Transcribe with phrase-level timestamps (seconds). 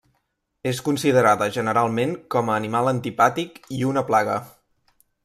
[0.69, 4.39] És considerada generalment com a animal antipàtic i una plaga.